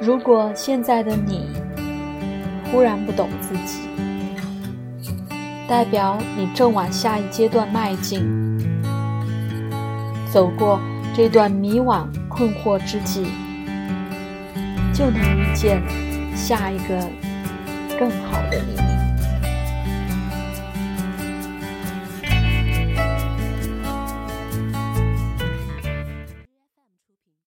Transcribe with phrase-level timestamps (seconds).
[0.00, 1.48] 如果现在的你
[2.70, 3.80] 忽然不懂自己
[5.68, 8.22] 代表你正往下一阶段迈进
[10.30, 10.80] 走过
[11.14, 13.26] 这段迷惘困惑之际
[14.92, 15.82] 就能遇见
[16.36, 16.98] 下一个
[17.98, 18.93] 更好的你。